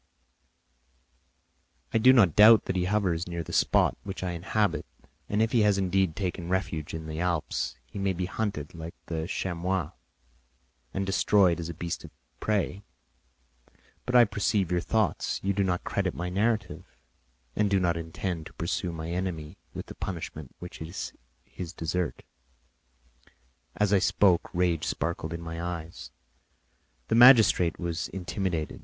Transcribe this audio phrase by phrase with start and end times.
[1.93, 4.83] "I do not doubt that he hovers near the spot which I inhabit,
[5.29, 8.95] and if he has indeed taken refuge in the Alps, he may be hunted like
[9.05, 9.91] the chamois
[10.91, 12.09] and destroyed as a beast of
[12.39, 12.81] prey.
[14.07, 16.97] But I perceive your thoughts; you do not credit my narrative
[17.55, 21.13] and do not intend to pursue my enemy with the punishment which is
[21.45, 22.23] his desert."
[23.75, 26.09] As I spoke, rage sparkled in my eyes;
[27.07, 28.79] the magistrate was intimidated.